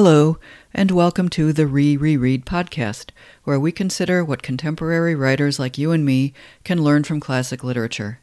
Hello, 0.00 0.38
and 0.72 0.92
welcome 0.92 1.28
to 1.30 1.52
the 1.52 1.66
Re 1.66 1.96
Reread 1.96 2.46
podcast, 2.46 3.10
where 3.42 3.58
we 3.58 3.72
consider 3.72 4.24
what 4.24 4.44
contemporary 4.44 5.16
writers 5.16 5.58
like 5.58 5.76
you 5.76 5.90
and 5.90 6.06
me 6.06 6.32
can 6.62 6.84
learn 6.84 7.02
from 7.02 7.18
classic 7.18 7.64
literature. 7.64 8.20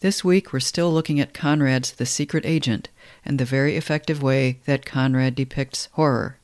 This 0.00 0.22
week, 0.22 0.52
we're 0.52 0.60
still 0.60 0.92
looking 0.92 1.18
at 1.18 1.32
Conrad's 1.32 1.92
The 1.92 2.04
Secret 2.04 2.44
Agent 2.44 2.90
and 3.24 3.38
the 3.38 3.46
very 3.46 3.78
effective 3.78 4.22
way 4.22 4.60
that 4.66 4.84
Conrad 4.84 5.34
depicts 5.34 5.88
horror. 5.92 6.36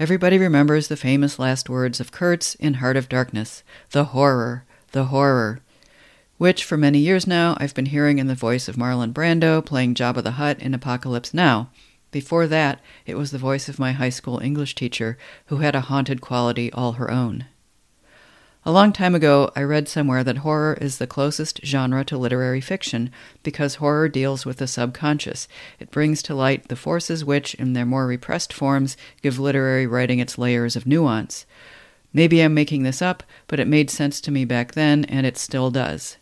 Everybody 0.00 0.36
remembers 0.36 0.88
the 0.88 0.96
famous 0.96 1.38
last 1.38 1.70
words 1.70 2.00
of 2.00 2.10
Kurtz 2.10 2.56
in 2.56 2.74
Heart 2.74 2.96
of 2.96 3.08
Darkness 3.08 3.62
the 3.92 4.06
horror, 4.06 4.64
the 4.90 5.04
horror, 5.04 5.60
which 6.38 6.64
for 6.64 6.76
many 6.76 6.98
years 6.98 7.24
now 7.24 7.56
I've 7.60 7.74
been 7.74 7.86
hearing 7.86 8.18
in 8.18 8.26
the 8.26 8.34
voice 8.34 8.66
of 8.66 8.74
Marlon 8.74 9.12
Brando 9.12 9.64
playing 9.64 9.94
Jabba 9.94 10.24
the 10.24 10.32
Hutt 10.32 10.58
in 10.58 10.74
Apocalypse 10.74 11.32
Now 11.32 11.70
before 12.10 12.46
that, 12.46 12.80
it 13.06 13.16
was 13.16 13.30
the 13.30 13.38
voice 13.38 13.68
of 13.68 13.78
my 13.78 13.92
high 13.92 14.08
school 14.10 14.40
English 14.40 14.74
teacher, 14.74 15.16
who 15.46 15.58
had 15.58 15.74
a 15.74 15.82
haunted 15.82 16.20
quality 16.20 16.72
all 16.72 16.92
her 16.92 17.10
own. 17.10 17.46
A 18.66 18.72
long 18.72 18.92
time 18.92 19.14
ago, 19.14 19.50
I 19.56 19.62
read 19.62 19.88
somewhere 19.88 20.22
that 20.22 20.38
horror 20.38 20.76
is 20.80 20.98
the 20.98 21.06
closest 21.06 21.60
genre 21.64 22.04
to 22.04 22.18
literary 22.18 22.60
fiction 22.60 23.10
because 23.42 23.76
horror 23.76 24.06
deals 24.06 24.44
with 24.44 24.58
the 24.58 24.66
subconscious. 24.66 25.48
It 25.78 25.90
brings 25.90 26.22
to 26.24 26.34
light 26.34 26.68
the 26.68 26.76
forces 26.76 27.24
which, 27.24 27.54
in 27.54 27.72
their 27.72 27.86
more 27.86 28.06
repressed 28.06 28.52
forms, 28.52 28.98
give 29.22 29.38
literary 29.38 29.86
writing 29.86 30.18
its 30.18 30.36
layers 30.36 30.76
of 30.76 30.86
nuance. 30.86 31.46
Maybe 32.12 32.42
I'm 32.42 32.52
making 32.52 32.82
this 32.82 33.00
up, 33.00 33.22
but 33.46 33.60
it 33.60 33.66
made 33.66 33.88
sense 33.88 34.20
to 34.22 34.30
me 34.30 34.44
back 34.44 34.72
then, 34.72 35.06
and 35.06 35.24
it 35.26 35.38
still 35.38 35.70
does. 35.70 36.18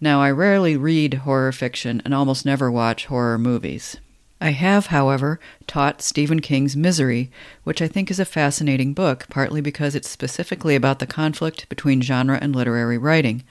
Now, 0.00 0.20
I 0.20 0.30
rarely 0.30 0.76
read 0.76 1.14
horror 1.14 1.52
fiction 1.52 2.02
and 2.04 2.12
almost 2.12 2.44
never 2.44 2.70
watch 2.70 3.06
horror 3.06 3.38
movies. 3.38 3.96
I 4.40 4.50
have, 4.50 4.86
however, 4.86 5.40
taught 5.66 6.02
Stephen 6.02 6.40
King's 6.40 6.76
Misery, 6.76 7.30
which 7.64 7.80
I 7.80 7.88
think 7.88 8.10
is 8.10 8.20
a 8.20 8.26
fascinating 8.26 8.92
book, 8.92 9.26
partly 9.30 9.62
because 9.62 9.94
it's 9.94 10.10
specifically 10.10 10.76
about 10.76 10.98
the 10.98 11.06
conflict 11.06 11.68
between 11.68 12.02
genre 12.02 12.38
and 12.40 12.54
literary 12.54 12.98
writing. 12.98 13.44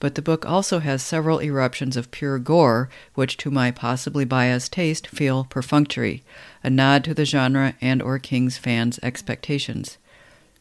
But 0.00 0.14
the 0.14 0.22
book 0.22 0.44
also 0.44 0.80
has 0.80 1.02
several 1.02 1.40
eruptions 1.40 1.96
of 1.96 2.10
pure 2.10 2.38
gore, 2.38 2.90
which 3.14 3.36
to 3.38 3.50
my 3.50 3.70
possibly 3.70 4.24
biased 4.24 4.72
taste 4.72 5.06
feel 5.06 5.44
perfunctory, 5.44 6.22
a 6.62 6.70
nod 6.70 7.04
to 7.04 7.14
the 7.14 7.24
genre 7.24 7.74
and 7.80 8.02
or 8.02 8.18
King's 8.18 8.58
fans' 8.58 8.98
expectations. 9.02 9.96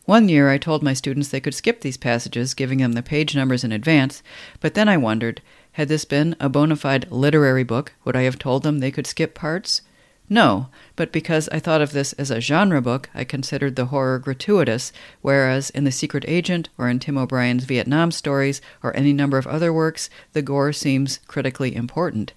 One 0.05 0.29
year 0.29 0.51
I 0.51 0.59
told 0.59 0.83
my 0.83 0.93
students 0.93 1.29
they 1.29 1.39
could 1.39 1.55
skip 1.55 1.81
these 1.81 1.97
passages, 1.97 2.53
giving 2.53 2.77
them 2.77 2.93
the 2.93 3.01
page 3.01 3.35
numbers 3.35 3.63
in 3.63 3.71
advance, 3.71 4.21
but 4.59 4.75
then 4.75 4.87
I 4.87 4.97
wondered 4.97 5.41
had 5.75 5.89
this 5.89 6.05
been 6.05 6.37
a 6.39 6.47
bona 6.47 6.77
fide 6.77 7.05
literary 7.11 7.65
book, 7.65 7.91
would 8.05 8.15
I 8.15 8.21
have 8.21 8.39
told 8.39 8.63
them 8.63 8.79
they 8.79 8.91
could 8.91 9.05
skip 9.05 9.35
parts? 9.35 9.81
No, 10.29 10.69
but 10.95 11.11
because 11.11 11.49
I 11.49 11.59
thought 11.59 11.81
of 11.81 11.91
this 11.91 12.13
as 12.13 12.31
a 12.31 12.39
genre 12.39 12.81
book, 12.81 13.09
I 13.13 13.25
considered 13.25 13.75
the 13.75 13.87
horror 13.87 14.17
gratuitous, 14.17 14.93
whereas 15.21 15.69
in 15.71 15.83
The 15.83 15.91
Secret 15.91 16.23
Agent 16.29 16.69
or 16.77 16.87
in 16.87 16.99
Tim 16.99 17.17
O'Brien's 17.17 17.65
Vietnam 17.65 18.11
stories 18.11 18.61
or 18.81 18.95
any 18.95 19.11
number 19.11 19.37
of 19.37 19.47
other 19.47 19.73
works, 19.73 20.09
the 20.31 20.41
gore 20.41 20.71
seems 20.71 21.19
critically 21.27 21.75
important. 21.75 22.31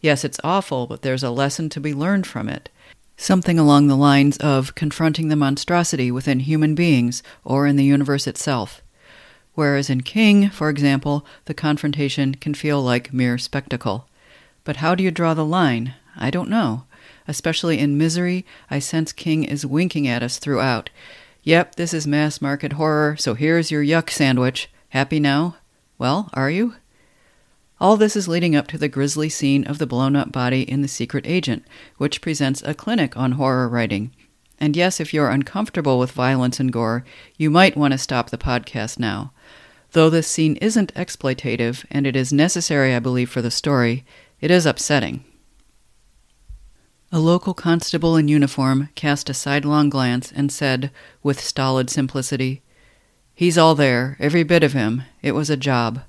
Yes, 0.00 0.24
it's 0.24 0.38
awful, 0.44 0.86
but 0.86 1.02
there's 1.02 1.24
a 1.24 1.30
lesson 1.30 1.68
to 1.70 1.80
be 1.80 1.92
learned 1.92 2.28
from 2.28 2.48
it. 2.48 2.68
Something 3.16 3.58
along 3.58 3.88
the 3.88 3.96
lines 3.96 4.36
of 4.36 4.76
confronting 4.76 5.26
the 5.26 5.34
monstrosity 5.34 6.12
within 6.12 6.38
human 6.38 6.76
beings 6.76 7.24
or 7.42 7.66
in 7.66 7.74
the 7.74 7.84
universe 7.84 8.28
itself 8.28 8.80
whereas 9.56 9.90
in 9.90 10.02
King, 10.02 10.48
for 10.48 10.70
example, 10.70 11.26
the 11.46 11.54
confrontation 11.54 12.36
can 12.36 12.54
feel 12.54 12.80
like 12.80 13.12
mere 13.12 13.36
spectacle. 13.36 14.06
But 14.62 14.76
how 14.76 14.94
do 14.94 15.02
you 15.02 15.10
draw 15.10 15.34
the 15.34 15.44
line? 15.44 15.94
I 16.16 16.30
don't 16.30 16.48
know. 16.48 16.84
Especially 17.26 17.80
in 17.80 17.98
Misery, 17.98 18.46
I 18.70 18.78
sense 18.78 19.12
King 19.12 19.42
is 19.42 19.66
winking 19.66 20.06
at 20.06 20.22
us 20.22 20.38
throughout. 20.38 20.90
Yep, 21.42 21.74
this 21.76 21.92
is 21.92 22.06
mass 22.06 22.40
market 22.40 22.74
horror, 22.74 23.16
so 23.16 23.34
here's 23.34 23.70
your 23.70 23.82
yuck 23.82 24.10
sandwich. 24.10 24.68
Happy 24.90 25.18
now? 25.18 25.56
Well, 25.98 26.30
are 26.34 26.50
you? 26.50 26.74
All 27.78 27.96
this 27.96 28.16
is 28.16 28.26
leading 28.26 28.56
up 28.56 28.66
to 28.68 28.78
the 28.78 28.88
grisly 28.88 29.28
scene 29.28 29.64
of 29.64 29.78
the 29.78 29.86
blown 29.86 30.16
up 30.16 30.32
body 30.32 30.62
in 30.62 30.82
The 30.82 30.88
Secret 30.88 31.26
Agent, 31.26 31.64
which 31.98 32.22
presents 32.22 32.62
a 32.62 32.74
clinic 32.74 33.16
on 33.16 33.32
horror 33.32 33.68
writing. 33.68 34.12
And 34.58 34.76
yes, 34.76 35.00
if 35.00 35.12
you're 35.12 35.28
uncomfortable 35.28 35.98
with 35.98 36.12
violence 36.12 36.58
and 36.58 36.72
gore, 36.72 37.04
you 37.36 37.50
might 37.50 37.76
want 37.76 37.92
to 37.92 37.98
stop 37.98 38.30
the 38.30 38.38
podcast 38.38 38.98
now. 38.98 39.32
Though 39.92 40.10
this 40.10 40.28
scene 40.28 40.56
isn't 40.56 40.94
exploitative, 40.94 41.84
and 41.90 42.06
it 42.06 42.16
is 42.16 42.32
necessary, 42.32 42.94
I 42.94 42.98
believe, 42.98 43.30
for 43.30 43.42
the 43.42 43.50
story, 43.50 44.04
it 44.40 44.50
is 44.50 44.66
upsetting. 44.66 45.24
A 47.12 47.18
local 47.18 47.54
constable 47.54 48.16
in 48.16 48.28
uniform 48.28 48.88
cast 48.94 49.30
a 49.30 49.34
sidelong 49.34 49.88
glance 49.88 50.32
and 50.32 50.50
said, 50.50 50.90
with 51.22 51.40
stolid 51.40 51.88
simplicity, 51.88 52.62
He's 53.36 53.58
all 53.58 53.74
there, 53.74 54.16
every 54.18 54.44
bit 54.44 54.64
of 54.64 54.72
him. 54.72 55.02
It 55.20 55.32
was 55.32 55.50
a 55.50 55.58
job. 55.58 56.00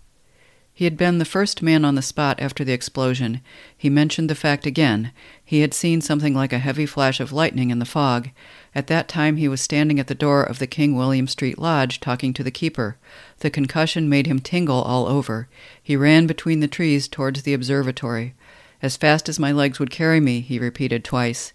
He 0.78 0.86
had 0.86 0.96
been 0.96 1.18
the 1.18 1.26
first 1.26 1.64
man 1.64 1.84
on 1.84 1.96
the 1.96 2.04
spot 2.04 2.40
after 2.40 2.64
the 2.64 2.72
explosion. 2.72 3.42
He 3.76 3.90
mentioned 3.90 4.30
the 4.30 4.36
fact 4.36 4.68
again. 4.68 5.12
He 5.44 5.62
had 5.62 5.74
seen 5.74 6.02
something 6.02 6.36
like 6.36 6.54
a 6.54 6.60
heavy 6.60 6.86
flash 6.86 7.20
of 7.20 7.34
lightning 7.34 7.72
in 7.72 7.80
the 7.80 7.84
fog. 7.84 8.30
At 8.76 8.86
that 8.86 9.08
time, 9.08 9.38
he 9.38 9.48
was 9.48 9.60
standing 9.60 10.00
at 10.00 10.06
the 10.06 10.14
door 10.14 10.44
of 10.44 10.60
the 10.60 10.68
King 10.68 10.96
William 10.96 11.28
Street 11.28 11.58
Lodge 11.58 12.00
talking 12.00 12.32
to 12.34 12.44
the 12.44 12.52
keeper. 12.52 12.96
The 13.40 13.50
concussion 13.50 14.08
made 14.08 14.28
him 14.28 14.40
tingle 14.40 14.84
all 14.84 15.08
over. 15.08 15.48
He 15.82 15.96
ran 15.96 16.28
between 16.28 16.60
the 16.60 16.68
trees 16.68 17.08
towards 17.08 17.42
the 17.42 17.56
observatory. 17.56 18.36
As 18.80 18.98
fast 18.98 19.28
as 19.28 19.40
my 19.40 19.52
legs 19.52 19.80
would 19.80 19.90
carry 19.90 20.20
me, 20.20 20.42
he 20.42 20.60
repeated 20.60 21.04
twice. 21.04 21.54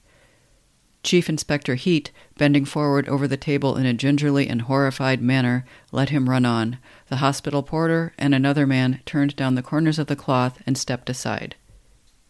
Chief 1.03 1.29
Inspector 1.29 1.75
Heat, 1.75 2.13
bending 2.39 2.65
forward 2.65 3.09
over 3.09 3.27
the 3.27 3.37
table 3.37 3.77
in 3.77 3.87
a 3.87 3.93
gingerly 3.93 4.49
and 4.49 4.63
horrified 4.63 5.21
manner, 5.21 5.65
let 5.91 6.11
him 6.11 6.31
run 6.31 6.45
on. 6.45 6.79
The 7.09 7.17
hospital 7.17 7.63
porter 7.63 8.13
and 8.17 8.35
another 8.35 8.67
man 8.67 9.01
turned 9.05 9.35
down 9.35 9.57
the 9.57 9.62
corners 9.62 9.99
of 9.99 10.07
the 10.07 10.17
cloth 10.17 10.62
and 10.65 10.79
stepped 10.79 11.11
aside. 11.11 11.57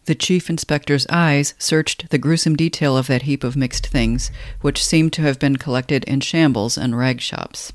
The 0.05 0.15
chief 0.15 0.49
inspector's 0.49 1.07
eyes 1.09 1.53
searched 1.57 2.09
the 2.09 2.17
gruesome 2.17 2.55
detail 2.55 2.97
of 2.97 3.07
that 3.07 3.21
heap 3.21 3.43
of 3.43 3.55
mixed 3.55 3.87
things, 3.87 4.31
which 4.59 4.83
seemed 4.83 5.13
to 5.13 5.21
have 5.21 5.39
been 5.39 5.55
collected 5.55 6.03
in 6.05 6.19
shambles 6.19 6.77
and 6.77 6.97
rag 6.97 7.21
shops. 7.21 7.71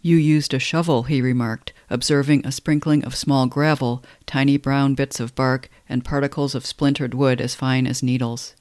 You 0.00 0.16
used 0.16 0.52
a 0.52 0.58
shovel, 0.58 1.04
he 1.04 1.22
remarked, 1.22 1.72
observing 1.88 2.44
a 2.44 2.52
sprinkling 2.52 3.04
of 3.04 3.16
small 3.16 3.46
gravel, 3.46 4.04
tiny 4.26 4.58
brown 4.58 4.94
bits 4.94 5.18
of 5.18 5.34
bark, 5.34 5.70
and 5.88 6.04
particles 6.04 6.54
of 6.54 6.66
splintered 6.66 7.14
wood 7.14 7.40
as 7.40 7.54
fine 7.54 7.86
as 7.86 8.02
needles. 8.02 8.54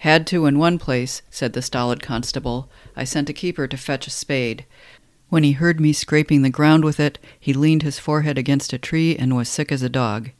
Had 0.00 0.26
to 0.28 0.46
in 0.46 0.58
one 0.58 0.78
place, 0.78 1.20
said 1.28 1.52
the 1.52 1.60
stolid 1.60 2.02
constable. 2.02 2.70
I 2.96 3.04
sent 3.04 3.28
a 3.28 3.34
keeper 3.34 3.66
to 3.66 3.76
fetch 3.76 4.06
a 4.06 4.10
spade. 4.10 4.64
When 5.28 5.44
he 5.44 5.52
heard 5.52 5.78
me 5.78 5.92
scraping 5.92 6.40
the 6.40 6.48
ground 6.48 6.84
with 6.84 6.98
it, 6.98 7.18
he 7.38 7.52
leaned 7.52 7.82
his 7.82 7.98
forehead 7.98 8.38
against 8.38 8.72
a 8.72 8.78
tree 8.78 9.14
and 9.14 9.36
was 9.36 9.46
sick 9.50 9.70
as 9.70 9.82
a 9.82 9.90
dog. 9.90 10.30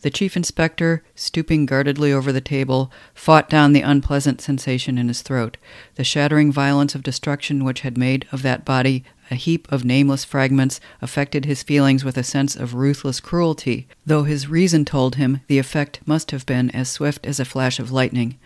The 0.00 0.10
chief 0.10 0.36
inspector, 0.36 1.04
stooping 1.14 1.66
guardedly 1.66 2.12
over 2.12 2.32
the 2.32 2.40
table, 2.40 2.90
fought 3.14 3.48
down 3.48 3.74
the 3.74 3.82
unpleasant 3.82 4.40
sensation 4.40 4.98
in 4.98 5.06
his 5.06 5.22
throat. 5.22 5.56
The 5.94 6.02
shattering 6.02 6.50
violence 6.50 6.96
of 6.96 7.04
destruction 7.04 7.64
which 7.64 7.82
had 7.82 7.96
made 7.96 8.26
of 8.32 8.42
that 8.42 8.64
body 8.64 9.04
a 9.30 9.34
heap 9.34 9.70
of 9.70 9.84
nameless 9.84 10.24
fragments 10.24 10.80
affected 11.02 11.44
his 11.44 11.62
feelings 11.62 12.04
with 12.04 12.16
a 12.16 12.22
sense 12.22 12.56
of 12.56 12.74
ruthless 12.74 13.20
cruelty, 13.20 13.86
though 14.06 14.24
his 14.24 14.48
reason 14.48 14.84
told 14.84 15.16
him 15.16 15.40
the 15.46 15.58
effect 15.58 16.00
must 16.06 16.30
have 16.30 16.46
been 16.46 16.70
as 16.70 16.88
swift 16.88 17.26
as 17.26 17.38
a 17.38 17.44
flash 17.44 17.78
of 17.78 17.90
lightning. 17.92 18.38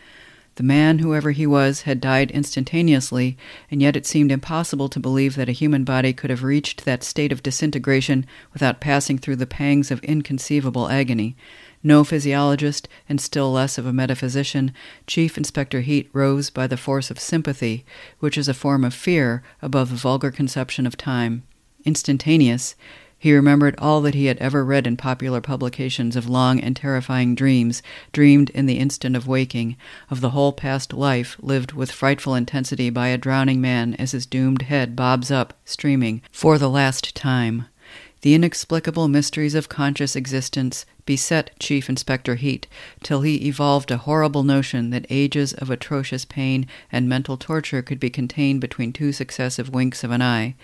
The 0.56 0.62
man, 0.62 0.98
whoever 0.98 1.30
he 1.30 1.46
was, 1.46 1.82
had 1.82 2.00
died 2.00 2.30
instantaneously, 2.30 3.38
and 3.70 3.80
yet 3.80 3.96
it 3.96 4.04
seemed 4.06 4.30
impossible 4.30 4.90
to 4.90 5.00
believe 5.00 5.34
that 5.36 5.48
a 5.48 5.52
human 5.52 5.82
body 5.82 6.12
could 6.12 6.28
have 6.28 6.42
reached 6.42 6.84
that 6.84 7.02
state 7.02 7.32
of 7.32 7.42
disintegration 7.42 8.26
without 8.52 8.80
passing 8.80 9.16
through 9.16 9.36
the 9.36 9.46
pangs 9.46 9.90
of 9.90 10.04
inconceivable 10.04 10.90
agony. 10.90 11.36
No 11.82 12.04
physiologist, 12.04 12.88
and 13.08 13.20
still 13.20 13.52
less 13.52 13.76
of 13.76 13.86
a 13.86 13.92
metaphysician, 13.92 14.72
Chief 15.06 15.36
Inspector 15.36 15.80
Heat 15.80 16.08
rose 16.12 16.48
by 16.48 16.66
the 16.66 16.76
force 16.76 17.10
of 17.10 17.18
sympathy, 17.18 17.84
which 18.20 18.38
is 18.38 18.48
a 18.48 18.54
form 18.54 18.84
of 18.84 18.94
fear 18.94 19.42
above 19.60 19.90
the 19.90 19.96
vulgar 19.96 20.30
conception 20.30 20.86
of 20.86 20.96
time. 20.96 21.42
Instantaneous, 21.84 22.76
he 23.22 23.32
remembered 23.32 23.76
all 23.78 24.00
that 24.00 24.14
he 24.14 24.26
had 24.26 24.38
ever 24.38 24.64
read 24.64 24.84
in 24.84 24.96
popular 24.96 25.40
publications 25.40 26.16
of 26.16 26.28
long 26.28 26.58
and 26.58 26.74
terrifying 26.74 27.36
dreams, 27.36 27.80
dreamed 28.12 28.50
in 28.50 28.66
the 28.66 28.78
instant 28.78 29.14
of 29.14 29.28
waking, 29.28 29.76
of 30.10 30.20
the 30.20 30.30
whole 30.30 30.52
past 30.52 30.92
life 30.92 31.36
lived 31.40 31.70
with 31.70 31.92
frightful 31.92 32.34
intensity 32.34 32.90
by 32.90 33.06
a 33.08 33.18
drowning 33.18 33.60
man 33.60 33.94
as 33.94 34.10
his 34.10 34.26
doomed 34.26 34.62
head 34.62 34.96
bobs 34.96 35.30
up, 35.30 35.54
streaming, 35.64 36.20
for 36.32 36.58
the 36.58 36.68
last 36.68 37.14
time. 37.14 37.66
The 38.22 38.34
inexplicable 38.34 39.08
mysteries 39.08 39.56
of 39.56 39.68
conscious 39.68 40.14
existence 40.14 40.86
beset 41.04 41.50
Chief 41.58 41.88
Inspector 41.88 42.32
Heat 42.36 42.68
till 43.02 43.22
he 43.22 43.48
evolved 43.48 43.90
a 43.90 43.96
horrible 43.96 44.44
notion 44.44 44.90
that 44.90 45.06
ages 45.10 45.52
of 45.54 45.70
atrocious 45.70 46.24
pain 46.24 46.68
and 46.92 47.08
mental 47.08 47.36
torture 47.36 47.82
could 47.82 47.98
be 47.98 48.10
contained 48.10 48.60
between 48.60 48.92
two 48.92 49.10
successive 49.10 49.70
winks 49.70 50.04
of 50.04 50.12
an 50.12 50.22
eye. 50.22 50.54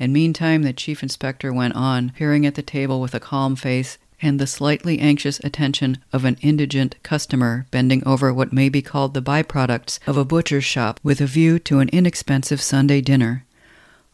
And 0.00 0.12
meantime 0.12 0.64
the 0.64 0.72
chief 0.72 1.00
inspector 1.00 1.52
went 1.52 1.76
on, 1.76 2.10
peering 2.10 2.44
at 2.44 2.56
the 2.56 2.62
table 2.62 3.00
with 3.00 3.14
a 3.14 3.20
calm 3.20 3.54
face 3.54 3.98
and 4.20 4.40
the 4.40 4.46
slightly 4.48 4.98
anxious 4.98 5.38
attention 5.44 5.98
of 6.12 6.24
an 6.24 6.36
indigent 6.40 6.96
customer 7.04 7.66
bending 7.70 8.02
over 8.04 8.34
what 8.34 8.52
may 8.52 8.68
be 8.68 8.82
called 8.82 9.14
the 9.14 9.22
byproducts 9.22 10.00
of 10.08 10.16
a 10.16 10.24
butcher's 10.24 10.64
shop 10.64 10.98
with 11.04 11.20
a 11.20 11.26
view 11.26 11.60
to 11.60 11.78
an 11.78 11.88
inexpensive 11.90 12.60
Sunday 12.60 13.00
dinner. 13.00 13.44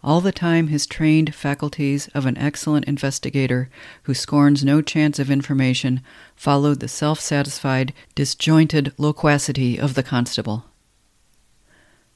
All 0.05 0.21
the 0.21 0.33
time, 0.33 0.67
his 0.67 0.87
trained 0.87 1.33
faculties 1.33 2.09
of 2.09 2.27
an 2.27 2.37
excellent 2.37 2.87
investigator 2.87 3.71
who 4.03 4.15
scorns 4.15 4.65
no 4.65 4.83
chance 4.83 5.21
of 5.21 5.31
information 5.31 6.01
followed 6.35 6.81
the 6.81 6.89
self 6.89 7.21
satisfied, 7.21 7.93
disjointed 8.17 8.93
loquacity 8.99 9.79
of 9.79 9.95
the 9.95 10.03
constable. 10.03 10.65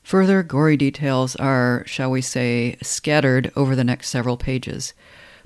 Further 0.02 0.42
gory 0.42 0.76
details 0.76 1.36
are, 1.36 1.84
shall 1.86 2.10
we 2.10 2.22
say, 2.22 2.76
scattered 2.82 3.52
over 3.54 3.76
the 3.76 3.84
next 3.84 4.08
several 4.08 4.36
pages. 4.36 4.92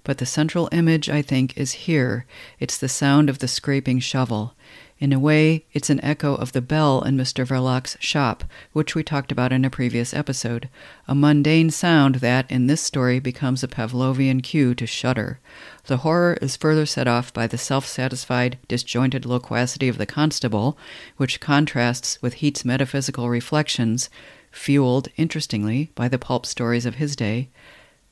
But 0.03 0.17
the 0.17 0.27
central 0.27 0.69
image, 0.73 1.11
I 1.11 1.21
think, 1.21 1.57
is 1.59 1.73
here. 1.73 2.25
It's 2.59 2.79
the 2.79 2.89
sound 2.89 3.29
of 3.29 3.41
the 3.41 3.49
scraping 3.49 4.01
shovel. 4.01 4.55
In 5.01 5.15
a 5.15 5.19
way, 5.19 5.65
it's 5.73 5.89
an 5.89 6.05
echo 6.05 6.35
of 6.35 6.53
the 6.53 6.61
bell 6.61 7.01
in 7.01 7.17
Mr. 7.17 7.47
Verloc's 7.47 7.97
shop, 8.01 8.45
which 8.75 8.95
we 8.95 9.03
talked 9.03 9.33
about 9.33 9.51
in 9.51 9.65
a 9.65 9.71
previous 9.71 10.13
episode, 10.13 10.69
a 11.09 11.15
mundane 11.15 11.71
sound 11.71 12.17
that, 12.17 12.51
in 12.51 12.67
this 12.67 12.83
story, 12.83 13.19
becomes 13.19 13.63
a 13.63 13.69
Pavlovian 13.69 14.43
cue 14.43 14.75
to 14.75 14.87
shudder. 14.87 15.41
The 15.87 15.99
horror 15.99 16.37
is 16.43 16.55
further 16.55 16.85
set 16.85 17.09
off 17.09 17.33
by 17.33 17.47
the 17.47 17.57
self 17.57 17.87
satisfied, 17.87 18.59
disjointed 18.69 19.25
loquacity 19.25 19.89
of 19.89 19.97
the 19.97 20.05
constable, 20.05 20.77
which 21.17 21.41
contrasts 21.41 22.21
with 22.21 22.35
Heat's 22.35 22.67
metaphysical 22.67 23.31
reflections, 23.31 24.11
fueled, 24.51 25.09
interestingly, 25.17 25.91
by 25.95 26.09
the 26.09 26.19
pulp 26.19 26.45
stories 26.45 26.85
of 26.85 26.97
his 26.97 27.17
day, 27.17 27.49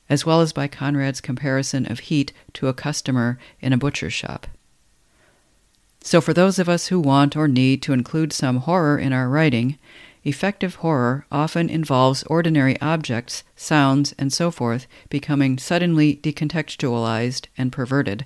as 0.09 0.25
well 0.25 0.41
as 0.41 0.53
by 0.53 0.67
Conrad's 0.67 1.21
comparison 1.21 1.85
of 1.85 1.99
Heat 1.99 2.33
to 2.53 2.67
a 2.67 2.73
customer 2.73 3.37
in 3.61 3.73
a 3.73 3.77
butcher's 3.77 4.13
shop. 4.13 4.47
So, 6.01 6.21
for 6.21 6.33
those 6.33 6.59
of 6.59 6.69
us 6.69 6.87
who 6.87 6.99
want 6.99 7.35
or 7.35 7.47
need 7.47 7.81
to 7.83 7.93
include 7.93 8.31
some 8.31 8.57
horror 8.57 8.97
in 8.97 9.11
our 9.11 9.27
writing, 9.27 9.77
effective 10.23 10.75
horror 10.75 11.25
often 11.31 11.69
involves 11.69 12.23
ordinary 12.23 12.79
objects, 12.81 13.43
sounds, 13.55 14.13
and 14.17 14.31
so 14.31 14.49
forth 14.49 14.87
becoming 15.09 15.57
suddenly 15.57 16.15
decontextualized 16.15 17.47
and 17.57 17.71
perverted. 17.71 18.25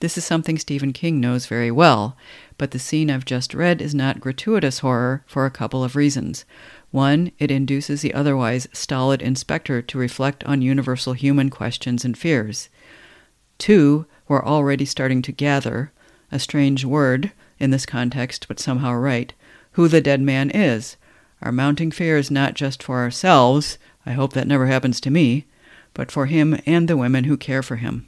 This 0.00 0.16
is 0.16 0.24
something 0.24 0.58
Stephen 0.58 0.92
King 0.92 1.18
knows 1.18 1.46
very 1.46 1.70
well, 1.72 2.16
but 2.56 2.70
the 2.70 2.78
scene 2.78 3.10
I've 3.10 3.24
just 3.24 3.52
read 3.52 3.82
is 3.82 3.94
not 3.94 4.20
gratuitous 4.20 4.78
horror 4.78 5.24
for 5.26 5.44
a 5.44 5.50
couple 5.50 5.82
of 5.82 5.96
reasons. 5.96 6.44
One, 6.92 7.32
it 7.38 7.50
induces 7.50 8.02
the 8.02 8.14
otherwise 8.14 8.68
stolid 8.72 9.20
inspector 9.22 9.82
to 9.82 9.98
reflect 9.98 10.44
on 10.44 10.62
universal 10.62 11.14
human 11.14 11.50
questions 11.50 12.04
and 12.04 12.16
fears. 12.16 12.68
Two, 13.58 14.06
we're 14.28 14.44
already 14.44 14.84
starting 14.84 15.20
to 15.22 15.32
gather, 15.32 15.90
a 16.30 16.38
strange 16.38 16.84
word 16.84 17.32
in 17.58 17.70
this 17.70 17.86
context, 17.86 18.46
but 18.48 18.60
somehow 18.60 18.92
right, 18.92 19.32
who 19.72 19.88
the 19.88 20.00
dead 20.00 20.20
man 20.20 20.50
is. 20.50 20.96
Our 21.42 21.52
mounting 21.52 21.90
fear 21.90 22.16
is 22.16 22.30
not 22.30 22.54
just 22.54 22.82
for 22.82 22.98
ourselves, 22.98 23.78
I 24.04 24.12
hope 24.12 24.32
that 24.32 24.46
never 24.46 24.66
happens 24.66 25.00
to 25.02 25.10
me, 25.10 25.46
but 25.94 26.10
for 26.10 26.26
him 26.26 26.58
and 26.66 26.88
the 26.88 26.96
women 26.96 27.24
who 27.24 27.36
care 27.36 27.62
for 27.62 27.76
him. 27.76 28.06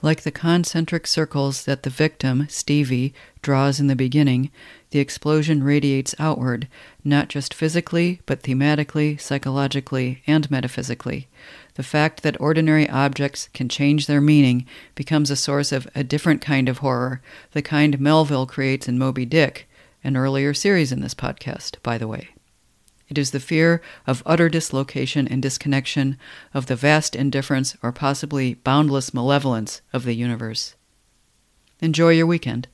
Like 0.00 0.22
the 0.22 0.30
concentric 0.30 1.08
circles 1.08 1.64
that 1.64 1.82
the 1.82 1.90
victim, 1.90 2.46
Stevie, 2.48 3.12
draws 3.42 3.80
in 3.80 3.88
the 3.88 3.96
beginning, 3.96 4.52
the 4.90 5.00
explosion 5.00 5.64
radiates 5.64 6.14
outward, 6.20 6.68
not 7.02 7.28
just 7.28 7.52
physically, 7.52 8.20
but 8.24 8.42
thematically, 8.42 9.20
psychologically, 9.20 10.22
and 10.24 10.48
metaphysically. 10.52 11.26
The 11.74 11.82
fact 11.82 12.22
that 12.22 12.40
ordinary 12.40 12.88
objects 12.88 13.48
can 13.52 13.68
change 13.68 14.06
their 14.06 14.20
meaning 14.20 14.66
becomes 14.94 15.30
a 15.30 15.36
source 15.36 15.72
of 15.72 15.88
a 15.96 16.04
different 16.04 16.40
kind 16.40 16.68
of 16.68 16.78
horror, 16.78 17.20
the 17.50 17.62
kind 17.62 17.98
Melville 17.98 18.46
creates 18.46 18.86
in 18.86 18.98
Moby 18.98 19.26
Dick, 19.26 19.68
an 20.04 20.16
earlier 20.16 20.54
series 20.54 20.92
in 20.92 21.00
this 21.00 21.14
podcast, 21.14 21.82
by 21.82 21.98
the 21.98 22.08
way. 22.08 22.28
It 23.08 23.18
is 23.18 23.30
the 23.30 23.40
fear 23.40 23.80
of 24.06 24.22
utter 24.26 24.48
dislocation 24.48 25.26
and 25.26 25.42
disconnection, 25.42 26.18
of 26.52 26.66
the 26.66 26.76
vast 26.76 27.16
indifference 27.16 27.76
or 27.82 27.92
possibly 27.92 28.54
boundless 28.54 29.14
malevolence 29.14 29.80
of 29.92 30.04
the 30.04 30.14
universe. 30.14 30.74
Enjoy 31.80 32.10
your 32.10 32.26
weekend. 32.26 32.68